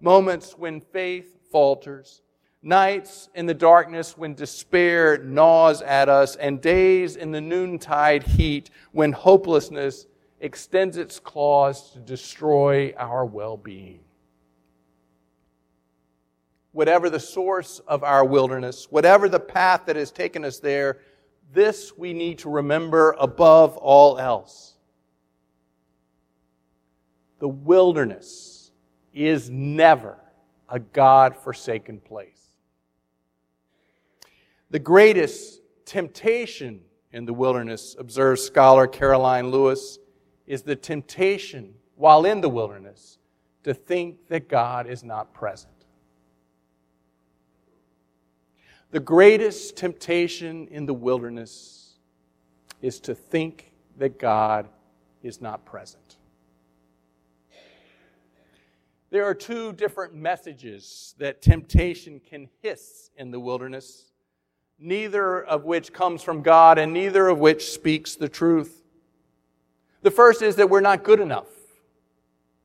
Moments 0.00 0.58
when 0.58 0.80
faith 0.80 1.36
falters, 1.50 2.22
nights 2.62 3.28
in 3.34 3.46
the 3.46 3.54
darkness 3.54 4.18
when 4.18 4.34
despair 4.34 5.18
gnaws 5.18 5.82
at 5.82 6.08
us, 6.08 6.36
and 6.36 6.60
days 6.60 7.16
in 7.16 7.30
the 7.30 7.40
noontide 7.40 8.22
heat 8.24 8.70
when 8.92 9.12
hopelessness 9.12 10.06
extends 10.40 10.96
its 10.96 11.18
claws 11.18 11.92
to 11.92 11.98
destroy 12.00 12.92
our 12.96 13.24
well 13.24 13.56
being. 13.56 14.00
Whatever 16.72 17.08
the 17.08 17.20
source 17.20 17.80
of 17.86 18.02
our 18.02 18.24
wilderness, 18.24 18.88
whatever 18.90 19.28
the 19.28 19.38
path 19.38 19.82
that 19.86 19.94
has 19.94 20.10
taken 20.10 20.44
us 20.44 20.58
there, 20.58 20.98
this 21.54 21.96
we 21.96 22.12
need 22.12 22.38
to 22.40 22.50
remember 22.50 23.16
above 23.18 23.76
all 23.76 24.18
else. 24.18 24.74
The 27.38 27.48
wilderness 27.48 28.72
is 29.12 29.48
never 29.48 30.18
a 30.68 30.78
God 30.80 31.36
forsaken 31.36 32.00
place. 32.00 32.48
The 34.70 34.78
greatest 34.78 35.60
temptation 35.84 36.80
in 37.12 37.26
the 37.26 37.32
wilderness, 37.32 37.94
observes 37.98 38.42
scholar 38.42 38.88
Karoline 38.88 39.52
Lewis, 39.52 39.98
is 40.46 40.62
the 40.62 40.74
temptation 40.74 41.74
while 41.94 42.26
in 42.26 42.40
the 42.40 42.48
wilderness 42.48 43.18
to 43.62 43.72
think 43.72 44.26
that 44.28 44.48
God 44.48 44.88
is 44.88 45.04
not 45.04 45.32
present. 45.32 45.73
The 48.94 49.00
greatest 49.00 49.76
temptation 49.76 50.68
in 50.68 50.86
the 50.86 50.94
wilderness 50.94 51.94
is 52.80 53.00
to 53.00 53.12
think 53.12 53.72
that 53.96 54.20
God 54.20 54.68
is 55.20 55.40
not 55.40 55.64
present. 55.64 56.18
There 59.10 59.24
are 59.24 59.34
two 59.34 59.72
different 59.72 60.14
messages 60.14 61.16
that 61.18 61.42
temptation 61.42 62.20
can 62.24 62.48
hiss 62.62 63.10
in 63.16 63.32
the 63.32 63.40
wilderness 63.40 64.12
neither 64.78 65.42
of 65.42 65.64
which 65.64 65.92
comes 65.92 66.22
from 66.22 66.42
God 66.42 66.78
and 66.78 66.92
neither 66.92 67.26
of 67.26 67.40
which 67.40 67.72
speaks 67.72 68.14
the 68.14 68.28
truth. 68.28 68.84
The 70.02 70.12
first 70.12 70.40
is 70.40 70.54
that 70.54 70.70
we're 70.70 70.80
not 70.80 71.02
good 71.02 71.18
enough. 71.18 71.48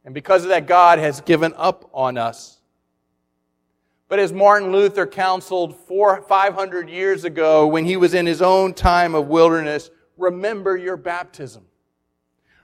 And 0.05 0.13
because 0.13 0.43
of 0.43 0.49
that, 0.49 0.67
God 0.67 0.99
has 0.99 1.21
given 1.21 1.55
up 1.57 1.89
on 1.91 2.19
us. 2.19 2.58
But 4.09 4.17
as 4.17 4.33
Martin 4.33 4.71
Luther 4.71 5.05
counseled 5.05 5.75
four, 5.75 6.21
500 6.23 6.89
years 6.89 7.23
ago 7.23 7.67
when 7.67 7.85
he 7.85 7.95
was 7.95 8.15
in 8.15 8.25
his 8.25 8.41
own 8.41 8.73
time 8.73 9.13
of 9.13 9.27
wilderness, 9.27 9.91
remember 10.17 10.75
your 10.75 10.97
baptism. 10.97 11.63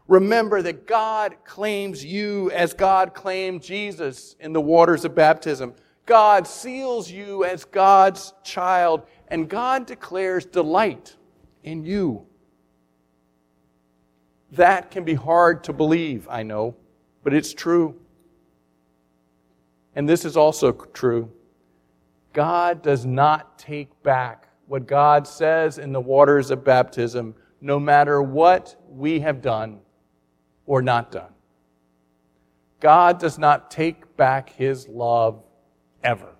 Remember 0.07 0.63
that 0.63 0.87
God 0.87 1.35
claims 1.45 2.03
you 2.03 2.49
as 2.51 2.73
God 2.73 3.13
claimed 3.13 3.61
Jesus 3.61 4.35
in 4.39 4.53
the 4.53 4.61
waters 4.61 5.05
of 5.05 5.13
baptism. 5.13 5.75
God 6.07 6.47
seals 6.47 7.09
you 7.11 7.43
as 7.43 7.63
God's 7.63 8.33
child 8.43 9.03
and 9.27 9.47
God 9.47 9.85
declares 9.85 10.45
delight 10.45 11.15
in 11.63 11.85
you. 11.85 12.25
That 14.51 14.89
can 14.89 15.03
be 15.03 15.15
hard 15.15 15.63
to 15.65 15.73
believe, 15.73 16.27
I 16.27 16.41
know, 16.41 16.75
but 17.23 17.33
it's 17.35 17.53
true. 17.53 17.99
And 19.95 20.09
this 20.09 20.25
is 20.25 20.35
also 20.35 20.71
true. 20.71 21.31
God 22.35 22.81
does 22.81 23.05
not 23.05 23.57
take 23.57 24.03
back 24.03 24.49
what 24.67 24.87
God 24.87 25.25
says 25.25 25.77
in 25.77 25.93
the 25.93 26.01
waters 26.01 26.51
of 26.51 26.65
baptism, 26.65 27.33
no 27.61 27.79
matter 27.79 28.21
what 28.21 28.75
we 28.89 29.21
have 29.21 29.41
done 29.41 29.79
or 30.65 30.81
not 30.81 31.13
done. 31.13 31.31
God 32.81 33.21
does 33.21 33.39
not 33.39 33.71
take 33.71 34.17
back 34.17 34.49
his 34.49 34.85
love 34.89 35.41
ever. 36.03 36.35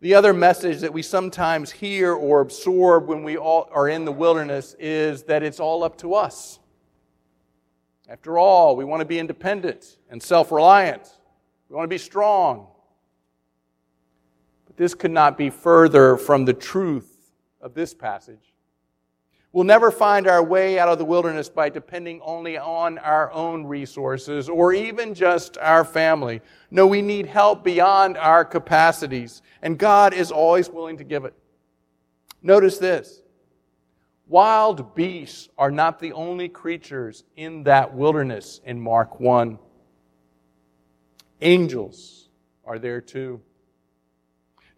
The 0.00 0.14
other 0.14 0.32
message 0.32 0.80
that 0.80 0.94
we 0.94 1.02
sometimes 1.02 1.70
hear 1.70 2.14
or 2.14 2.40
absorb 2.40 3.06
when 3.06 3.22
we 3.22 3.36
are 3.36 3.88
in 3.90 4.06
the 4.06 4.12
wilderness 4.12 4.74
is 4.78 5.24
that 5.24 5.42
it's 5.42 5.60
all 5.60 5.84
up 5.84 5.98
to 5.98 6.14
us. 6.14 6.58
After 8.08 8.38
all, 8.38 8.76
we 8.76 8.84
want 8.86 9.00
to 9.00 9.06
be 9.06 9.18
independent 9.18 9.98
and 10.08 10.22
self 10.22 10.50
reliant. 10.50 11.15
We 11.68 11.76
want 11.76 11.84
to 11.84 11.94
be 11.94 11.98
strong. 11.98 12.68
But 14.66 14.76
this 14.76 14.94
could 14.94 15.10
not 15.10 15.36
be 15.36 15.50
further 15.50 16.16
from 16.16 16.44
the 16.44 16.54
truth 16.54 17.32
of 17.60 17.74
this 17.74 17.94
passage. 17.94 18.52
We'll 19.52 19.64
never 19.64 19.90
find 19.90 20.26
our 20.26 20.44
way 20.44 20.78
out 20.78 20.90
of 20.90 20.98
the 20.98 21.04
wilderness 21.06 21.48
by 21.48 21.70
depending 21.70 22.20
only 22.20 22.58
on 22.58 22.98
our 22.98 23.32
own 23.32 23.64
resources 23.64 24.50
or 24.50 24.74
even 24.74 25.14
just 25.14 25.56
our 25.56 25.82
family. 25.82 26.42
No, 26.70 26.86
we 26.86 27.00
need 27.00 27.24
help 27.24 27.64
beyond 27.64 28.18
our 28.18 28.44
capacities, 28.44 29.40
and 29.62 29.78
God 29.78 30.12
is 30.12 30.30
always 30.30 30.68
willing 30.68 30.98
to 30.98 31.04
give 31.04 31.24
it. 31.24 31.32
Notice 32.42 32.76
this 32.76 33.22
wild 34.28 34.94
beasts 34.94 35.48
are 35.56 35.70
not 35.70 36.00
the 36.00 36.12
only 36.12 36.50
creatures 36.50 37.24
in 37.36 37.62
that 37.62 37.94
wilderness 37.94 38.60
in 38.64 38.78
Mark 38.78 39.20
1. 39.20 39.58
Angels 41.40 42.28
are 42.64 42.78
there 42.78 43.00
too. 43.00 43.40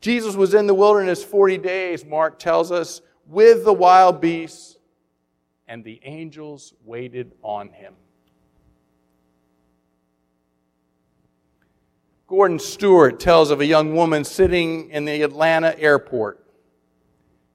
Jesus 0.00 0.37
was 0.37 0.55
in 0.55 0.67
the 0.67 0.75
wilderness 0.75 1.25
40 1.25 1.59
days, 1.59 2.05
Mark 2.05 2.38
tells 2.38 2.71
us, 2.71 3.00
with 3.27 3.65
the 3.65 3.73
wild 3.73 4.21
beasts, 4.21 4.79
and 5.67 5.85
the 5.85 6.00
angels 6.05 6.73
waited 6.85 7.33
on 7.43 7.69
him. 7.71 7.95
Gordon 12.27 12.59
Stewart 12.59 13.19
tells 13.19 13.50
of 13.50 13.61
a 13.61 13.67
young 13.67 13.95
woman 13.95 14.23
sitting 14.23 14.91
in 14.91 15.05
the 15.05 15.23
Atlanta 15.23 15.79
airport. 15.79 16.45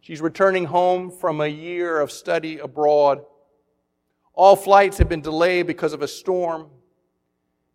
She's 0.02 0.20
returning 0.20 0.66
home 0.66 1.12
from 1.12 1.42
a 1.42 1.48
year 1.48 2.00
of 2.00 2.12
study 2.12 2.58
abroad. 2.58 3.24
All 4.34 4.56
flights 4.56 4.98
have 4.98 5.08
been 5.08 5.22
delayed 5.22 5.68
because 5.68 5.94
of 5.94 6.02
a 6.02 6.08
storm. 6.08 6.70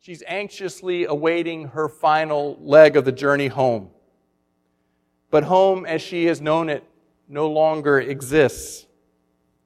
She's 0.00 0.22
anxiously 0.26 1.04
awaiting 1.04 1.68
her 1.68 1.88
final 1.88 2.56
leg 2.60 2.96
of 2.96 3.04
the 3.04 3.12
journey 3.12 3.48
home. 3.48 3.90
But 5.30 5.44
home, 5.44 5.84
as 5.84 6.00
she 6.00 6.26
has 6.26 6.40
known 6.40 6.68
it, 6.68 6.84
no 7.28 7.50
longer 7.50 8.00
exists. 8.00 8.86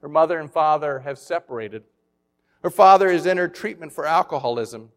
Her 0.01 0.09
mother 0.09 0.39
and 0.39 0.51
father 0.51 0.99
have 0.99 1.17
separated. 1.17 1.83
Her 2.61 2.69
father 2.69 3.11
has 3.11 3.25
entered 3.25 3.55
treatment 3.55 3.93
for 3.93 4.05
alcoholism. 4.05 4.89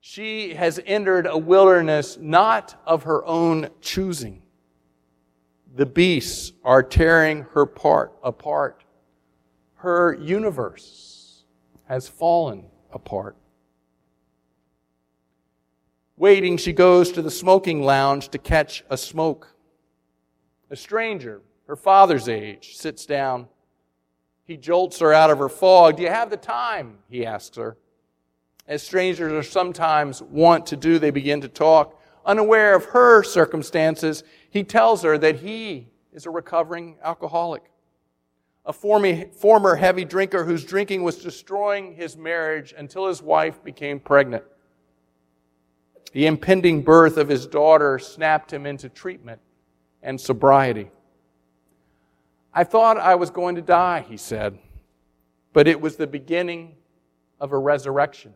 She 0.00 0.54
has 0.54 0.80
entered 0.86 1.26
a 1.26 1.36
wilderness 1.36 2.16
not 2.18 2.80
of 2.86 3.04
her 3.04 3.24
own 3.26 3.68
choosing. 3.80 4.42
The 5.76 5.86
beasts 5.86 6.52
are 6.64 6.82
tearing 6.82 7.46
her 7.52 7.66
part 7.66 8.12
apart. 8.24 8.82
Her 9.74 10.14
universe 10.14 11.44
has 11.84 12.08
fallen 12.08 12.64
apart. 12.92 13.36
Waiting, 16.20 16.58
she 16.58 16.74
goes 16.74 17.10
to 17.12 17.22
the 17.22 17.30
smoking 17.30 17.82
lounge 17.82 18.28
to 18.28 18.36
catch 18.36 18.84
a 18.90 18.96
smoke. 18.98 19.54
A 20.68 20.76
stranger, 20.76 21.40
her 21.66 21.76
father's 21.76 22.28
age, 22.28 22.76
sits 22.76 23.06
down. 23.06 23.48
He 24.44 24.58
jolts 24.58 24.98
her 24.98 25.14
out 25.14 25.30
of 25.30 25.38
her 25.38 25.48
fog. 25.48 25.96
Do 25.96 26.02
you 26.02 26.10
have 26.10 26.28
the 26.28 26.36
time? 26.36 26.98
He 27.08 27.24
asks 27.24 27.56
her. 27.56 27.78
As 28.68 28.82
strangers 28.82 29.32
are 29.32 29.42
sometimes 29.42 30.20
wont 30.20 30.66
to 30.66 30.76
do, 30.76 30.98
they 30.98 31.10
begin 31.10 31.40
to 31.40 31.48
talk. 31.48 31.98
Unaware 32.26 32.74
of 32.74 32.84
her 32.84 33.22
circumstances, 33.22 34.22
he 34.50 34.62
tells 34.62 35.02
her 35.02 35.16
that 35.16 35.36
he 35.36 35.88
is 36.12 36.26
a 36.26 36.30
recovering 36.30 36.98
alcoholic, 37.02 37.62
a 38.66 38.74
former 38.74 39.74
heavy 39.74 40.04
drinker 40.04 40.44
whose 40.44 40.66
drinking 40.66 41.02
was 41.02 41.16
destroying 41.16 41.94
his 41.94 42.14
marriage 42.14 42.74
until 42.76 43.08
his 43.08 43.22
wife 43.22 43.64
became 43.64 43.98
pregnant. 43.98 44.44
The 46.12 46.26
impending 46.26 46.82
birth 46.82 47.16
of 47.16 47.28
his 47.28 47.46
daughter 47.46 47.98
snapped 47.98 48.52
him 48.52 48.66
into 48.66 48.88
treatment 48.88 49.40
and 50.02 50.20
sobriety. 50.20 50.90
I 52.52 52.64
thought 52.64 52.98
I 52.98 53.14
was 53.14 53.30
going 53.30 53.54
to 53.54 53.62
die, 53.62 54.04
he 54.08 54.16
said, 54.16 54.58
but 55.52 55.68
it 55.68 55.80
was 55.80 55.96
the 55.96 56.06
beginning 56.06 56.74
of 57.38 57.52
a 57.52 57.58
resurrection, 57.58 58.34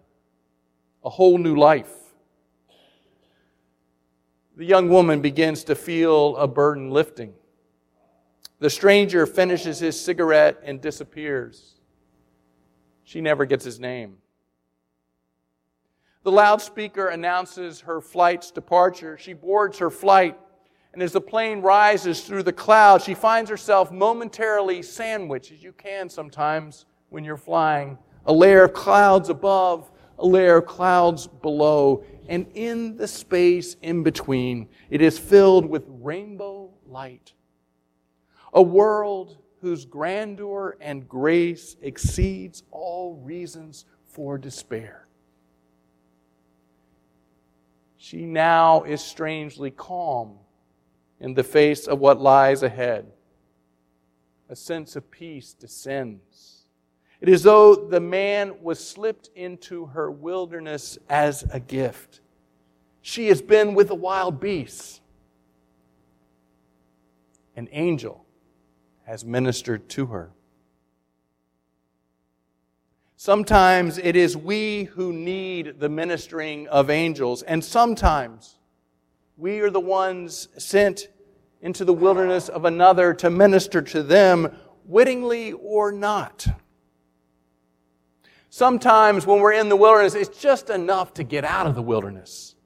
a 1.05 1.11
whole 1.11 1.37
new 1.37 1.57
life. 1.57 1.93
The 4.57 4.65
young 4.65 4.89
woman 4.89 5.21
begins 5.21 5.65
to 5.65 5.75
feel 5.75 6.37
a 6.37 6.47
burden 6.47 6.91
lifting. 6.91 7.35
The 8.61 8.71
stranger 8.71 9.27
finishes 9.27 9.81
his 9.81 10.01
cigarette 10.01 10.61
and 10.63 10.81
disappears. 10.81 11.81
She 13.03 13.21
never 13.21 13.45
gets 13.47 13.65
his 13.65 13.81
name. 13.81 14.19
The 16.25 16.33
loudspeaker 16.33 17.09
announces 17.09 17.81
her 17.81 18.01
flight's 18.01 18.51
departure. 18.51 19.17
She 19.17 19.35
boards 19.35 19.79
her 19.79 19.91
flight 19.91 20.39
and 20.95 21.03
as 21.03 21.11
the 21.11 21.21
plane 21.21 21.61
rises 21.61 22.21
through 22.21 22.45
the 22.45 22.53
clouds, 22.53 23.03
she 23.03 23.15
finds 23.15 23.51
herself 23.51 23.91
momentarily 23.91 24.81
sandwiched, 24.81 25.51
as 25.51 25.61
you 25.61 25.73
can 25.73 26.09
sometimes 26.09 26.87
when 27.09 27.25
you're 27.25 27.37
flying, 27.37 27.99
a 28.27 28.33
layer 28.33 28.63
of 28.63 28.73
clouds 28.75 29.29
above, 29.29 29.91
a 30.21 30.27
layer 30.27 30.59
of 30.59 30.67
clouds 30.67 31.27
below. 31.27 32.05
And 32.29 32.47
in 32.55 32.97
the 32.97 33.09
space 33.09 33.75
in 33.83 34.05
between, 34.05 34.69
it 34.89 35.03
is 35.03 35.19
filled 35.19 35.67
with 35.67 35.85
rainbow 35.89 36.71
light. 36.87 37.33
A 38.53 38.63
world 38.63 39.39
whose 39.61 39.85
grandeur 39.85 40.77
and 40.81 41.09
grace 41.09 41.75
exceeds 41.83 42.63
all 42.71 43.17
reasons 43.17 43.85
for 44.07 44.39
despair. 44.39 45.04
She 48.05 48.27
now 48.27 48.83
is 48.83 49.03
strangely 49.03 49.71
calm 49.71 50.35
in 51.21 51.33
the 51.33 51.43
face 51.43 51.87
of 51.87 52.01
what 52.01 52.21
lies 52.21 52.63
ahead. 52.63 53.11
A 54.51 54.55
sense 54.55 54.95
of 54.95 55.11
peace 55.11 55.55
descends. 55.55 56.67
It 57.23 57.31
is 57.31 57.37
as 57.37 57.43
though 57.45 57.75
the 57.75 58.01
man 58.01 58.61
was 58.61 58.87
slipped 58.87 59.31
into 59.35 59.87
her 59.87 60.11
wilderness 60.11 60.99
as 61.09 61.47
a 61.51 61.59
gift. 61.59 62.21
She 63.01 63.29
has 63.29 63.41
been 63.41 63.73
with 63.73 63.89
the 63.89 63.95
wild 63.95 64.39
beasts. 64.39 65.01
An 67.57 67.71
angel 67.73 68.27
has 69.05 69.25
ministered 69.25 69.89
to 69.89 70.07
her. 70.09 70.34
Sometimes 73.25 73.97
it 73.97 74.17
is 74.17 74.37
we 74.37 74.85
who 74.85 75.11
need 75.11 75.81
the 75.81 75.89
ministering 75.89 76.69
of 76.69 76.91
angels, 76.91 77.41
and 77.41 77.65
sometimes 77.65 78.59
we 79.39 79.61
are 79.61 79.71
the 79.71 79.81
ones 79.81 80.49
sent 80.59 81.09
into 81.63 81.87
the 81.87 81.95
wilderness 81.95 82.51
of 82.51 82.67
another 82.67 83.15
to 83.15 83.31
minister 83.31 83.81
to 83.81 84.03
them, 84.03 84.55
wittingly 84.85 85.53
or 85.53 85.91
not. 85.91 86.47
Sometimes 88.51 89.27
when 89.27 89.41
we're 89.41 89.55
in 89.55 89.71
the 89.71 89.77
wilderness, 89.77 90.15
it's 90.15 90.39
just 90.39 90.69
enough 90.69 91.15
to 91.15 91.25
get 91.25 91.47
out 91.47 91.67
of 91.67 91.75
the 91.75 91.81
wilderness. 91.81 92.57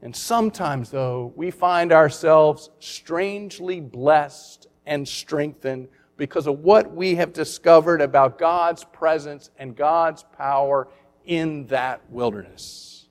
And 0.00 0.14
sometimes, 0.14 0.92
though, 0.92 1.32
we 1.34 1.50
find 1.50 1.90
ourselves 1.90 2.70
strangely 2.78 3.80
blessed 3.80 4.68
and 4.86 5.08
strengthened 5.08 5.88
because 6.18 6.46
of 6.46 6.58
what 6.58 6.94
we 6.94 7.14
have 7.14 7.32
discovered 7.32 8.02
about 8.02 8.38
God's 8.38 8.84
presence 8.84 9.50
and 9.56 9.74
God's 9.74 10.24
power 10.36 10.88
in 11.24 11.66
that 11.68 12.02
wilderness 12.10 13.06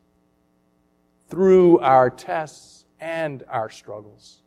through 1.30 1.80
our 1.80 2.10
tests 2.10 2.86
and 3.00 3.44
our 3.50 3.70
struggles. 3.70 4.42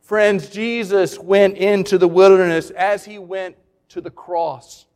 Friends, 0.00 0.48
Jesus 0.48 1.18
went 1.18 1.56
into 1.56 1.98
the 1.98 2.08
wilderness 2.08 2.70
as 2.70 3.04
he 3.04 3.18
went 3.18 3.56
to 3.90 4.00
the 4.00 4.10
cross 4.10 4.86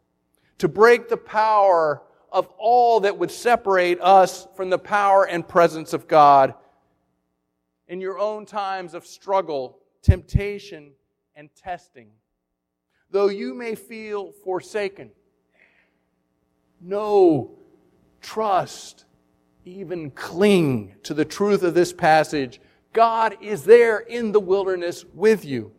to 0.58 0.68
break 0.68 1.08
the 1.08 1.16
power 1.16 2.02
of 2.32 2.48
all 2.58 3.00
that 3.00 3.18
would 3.18 3.30
separate 3.30 4.00
us 4.00 4.48
from 4.56 4.70
the 4.70 4.78
power 4.78 5.24
and 5.24 5.46
presence 5.46 5.92
of 5.92 6.08
God. 6.08 6.54
In 7.88 8.00
your 8.00 8.18
own 8.18 8.46
times 8.46 8.94
of 8.94 9.04
struggle, 9.04 9.78
temptation, 10.02 10.92
and 11.34 11.48
testing, 11.54 12.10
though 13.10 13.28
you 13.28 13.54
may 13.54 13.74
feel 13.74 14.32
forsaken, 14.44 15.10
know, 16.80 17.50
trust, 18.20 19.04
even 19.64 20.10
cling 20.10 20.94
to 21.04 21.14
the 21.14 21.24
truth 21.24 21.62
of 21.62 21.74
this 21.74 21.92
passage. 21.92 22.60
God 22.92 23.36
is 23.40 23.64
there 23.64 23.98
in 23.98 24.32
the 24.32 24.40
wilderness 24.40 25.04
with 25.14 25.44
you. 25.44 25.72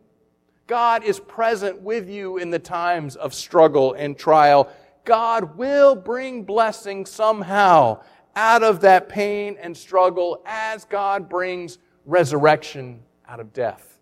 God 0.66 1.04
is 1.04 1.20
present 1.20 1.82
with 1.82 2.08
you 2.08 2.38
in 2.38 2.50
the 2.50 2.58
times 2.58 3.16
of 3.16 3.34
struggle 3.34 3.92
and 3.92 4.16
trial. 4.16 4.70
God 5.04 5.58
will 5.58 5.94
bring 5.94 6.44
blessing 6.44 7.04
somehow 7.04 8.00
out 8.34 8.62
of 8.62 8.80
that 8.80 9.08
pain 9.08 9.56
and 9.60 9.76
struggle 9.76 10.42
as 10.46 10.86
God 10.86 11.28
brings 11.28 11.78
resurrection 12.06 13.02
out 13.28 13.40
of 13.40 13.52
death. 13.52 13.93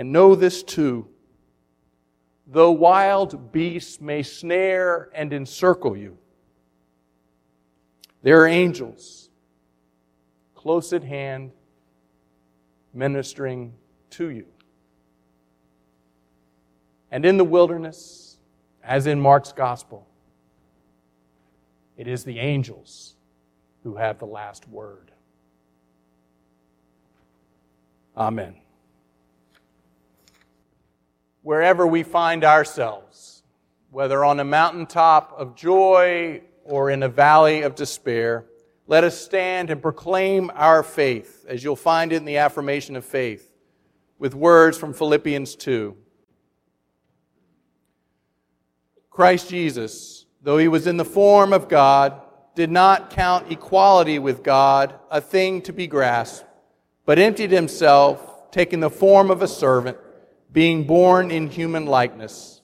And 0.00 0.12
know 0.12 0.34
this 0.34 0.62
too. 0.62 1.06
Though 2.46 2.70
wild 2.70 3.52
beasts 3.52 4.00
may 4.00 4.22
snare 4.22 5.10
and 5.14 5.30
encircle 5.30 5.94
you, 5.94 6.16
there 8.22 8.40
are 8.40 8.46
angels 8.46 9.28
close 10.54 10.94
at 10.94 11.04
hand 11.04 11.52
ministering 12.94 13.74
to 14.12 14.30
you. 14.30 14.46
And 17.10 17.26
in 17.26 17.36
the 17.36 17.44
wilderness, 17.44 18.38
as 18.82 19.06
in 19.06 19.20
Mark's 19.20 19.52
gospel, 19.52 20.08
it 21.98 22.08
is 22.08 22.24
the 22.24 22.38
angels 22.38 23.16
who 23.82 23.96
have 23.96 24.18
the 24.18 24.24
last 24.24 24.66
word. 24.66 25.12
Amen. 28.16 28.54
Wherever 31.42 31.86
we 31.86 32.02
find 32.02 32.44
ourselves, 32.44 33.42
whether 33.90 34.24
on 34.24 34.40
a 34.40 34.44
mountaintop 34.44 35.34
of 35.36 35.56
joy 35.56 36.42
or 36.64 36.90
in 36.90 37.02
a 37.02 37.08
valley 37.08 37.62
of 37.62 37.74
despair, 37.74 38.44
let 38.86 39.04
us 39.04 39.18
stand 39.18 39.70
and 39.70 39.80
proclaim 39.80 40.50
our 40.54 40.82
faith, 40.82 41.46
as 41.48 41.64
you'll 41.64 41.76
find 41.76 42.12
it 42.12 42.16
in 42.16 42.24
the 42.24 42.36
affirmation 42.36 42.96
of 42.96 43.04
faith, 43.04 43.52
with 44.18 44.34
words 44.34 44.76
from 44.76 44.92
Philippians 44.92 45.56
2. 45.56 45.96
Christ 49.08 49.48
Jesus, 49.48 50.26
though 50.42 50.58
he 50.58 50.68
was 50.68 50.86
in 50.86 50.96
the 50.96 51.04
form 51.04 51.52
of 51.52 51.68
God, 51.68 52.20
did 52.54 52.70
not 52.70 53.10
count 53.10 53.50
equality 53.50 54.18
with 54.18 54.42
God 54.42 54.94
a 55.10 55.20
thing 55.20 55.62
to 55.62 55.72
be 55.72 55.86
grasped, 55.86 56.44
but 57.06 57.18
emptied 57.18 57.50
himself, 57.50 58.50
taking 58.50 58.80
the 58.80 58.90
form 58.90 59.30
of 59.30 59.40
a 59.40 59.48
servant, 59.48 59.96
being 60.52 60.84
born 60.84 61.30
in 61.30 61.48
human 61.48 61.86
likeness. 61.86 62.60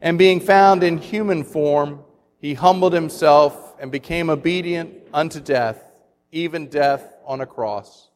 And 0.00 0.18
being 0.18 0.40
found 0.40 0.82
in 0.82 0.98
human 0.98 1.44
form, 1.44 2.00
he 2.38 2.54
humbled 2.54 2.92
himself 2.92 3.74
and 3.80 3.90
became 3.90 4.28
obedient 4.28 4.92
unto 5.12 5.40
death, 5.40 5.82
even 6.30 6.68
death 6.68 7.16
on 7.24 7.40
a 7.40 7.46
cross. 7.46 8.10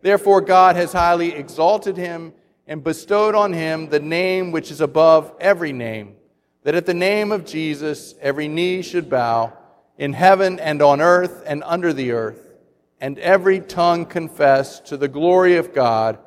Therefore, 0.00 0.40
God 0.40 0.74
has 0.76 0.92
highly 0.92 1.32
exalted 1.32 1.96
him 1.96 2.32
and 2.66 2.82
bestowed 2.82 3.34
on 3.34 3.52
him 3.52 3.88
the 3.88 4.00
name 4.00 4.50
which 4.50 4.70
is 4.70 4.80
above 4.80 5.32
every 5.40 5.72
name, 5.72 6.16
that 6.64 6.74
at 6.74 6.86
the 6.86 6.94
name 6.94 7.30
of 7.30 7.44
Jesus 7.44 8.14
every 8.20 8.48
knee 8.48 8.82
should 8.82 9.08
bow 9.08 9.52
in 9.98 10.12
heaven 10.12 10.58
and 10.58 10.82
on 10.82 11.00
earth 11.00 11.44
and 11.46 11.62
under 11.64 11.92
the 11.92 12.12
earth, 12.12 12.54
and 13.00 13.18
every 13.18 13.60
tongue 13.60 14.06
confess 14.06 14.80
to 14.80 14.96
the 14.96 15.08
glory 15.08 15.56
of 15.56 15.74
God, 15.74 16.18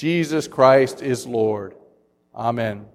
Jesus 0.00 0.48
Christ 0.48 1.02
is 1.02 1.26
Lord. 1.26 1.74
Amen. 2.34 2.86